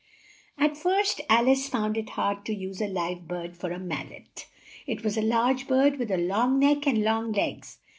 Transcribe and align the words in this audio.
At 0.57 0.75
first 0.77 1.21
Al 1.29 1.47
ice 1.47 1.69
found 1.69 1.95
it 1.95 2.09
hard 2.17 2.43
to 2.45 2.55
use 2.55 2.81
a 2.81 2.87
live 2.87 3.27
bird 3.27 3.55
for 3.55 3.69
a 3.71 3.77
mal 3.77 4.07
let. 4.09 4.47
It 4.87 5.03
was 5.03 5.15
a 5.15 5.21
large 5.21 5.67
bird 5.67 5.99
with 5.99 6.09
a 6.09 6.17
long 6.17 6.57
neck 6.57 6.87
and 6.87 7.03
long 7.03 7.31
legs. 7.33 7.77